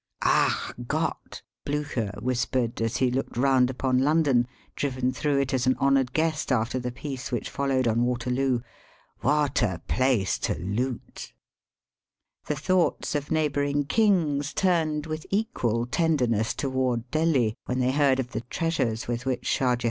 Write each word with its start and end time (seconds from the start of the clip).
"Ach 0.25 0.73
Gott," 0.87 1.43
Blucher 1.63 2.11
whispered 2.19 2.81
as 2.81 2.97
he 2.97 3.11
looked 3.11 3.37
round 3.37 3.69
upon 3.69 3.99
London, 3.99 4.47
driven 4.75 5.11
through 5.11 5.37
it 5.39 5.53
an 5.67 5.77
honoured 5.79 6.11
guest 6.11 6.51
after 6.51 6.79
the 6.79 6.91
peace 6.91 7.31
which 7.31 7.51
followed 7.51 7.87
on 7.87 8.01
Waterloo, 8.03 8.61
^'what 9.23 9.61
a 9.61 9.77
place 9.87 10.39
to 10.39 10.55
loot 10.55 11.33
1'' 12.47 12.47
The 12.47 12.55
thoughts 12.55 13.13
of 13.13 13.29
neighbouring 13.29 13.85
kings 13.85 14.55
turned 14.55 15.05
with 15.05 15.27
equal 15.29 15.85
tenderness 15.85 16.55
toward 16.55 17.07
Delhi 17.11 17.55
when 17.65 17.77
they 17.77 17.91
heard 17.91 18.19
of 18.19 18.31
the 18.31 18.41
treasures 18.41 19.07
with 19.07 19.27
which 19.27 19.45
Shah 19.45 19.45
Digitized 19.45 19.45
by 19.45 19.45
VjOOQIC 19.45 19.69
4 19.69 19.69
mmmmmmmmm 19.69 19.77
DELHI. 19.77 19.79